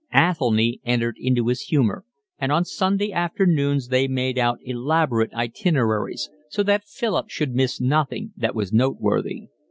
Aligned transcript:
Athelny 0.15 0.81
entered 0.83 1.15
into 1.19 1.45
his 1.47 1.61
humour, 1.61 2.03
and 2.39 2.51
on 2.51 2.65
Sunday 2.65 3.11
afternoons 3.11 3.89
they 3.89 4.07
made 4.07 4.35
out 4.39 4.57
elaborate 4.63 5.31
itineraries 5.31 6.27
so 6.49 6.63
that 6.63 6.87
Philip 6.87 7.29
should 7.29 7.53
miss 7.53 7.79
nothing 7.79 8.33
that 8.35 8.55
was 8.55 8.73
noteworthy. 8.73 9.49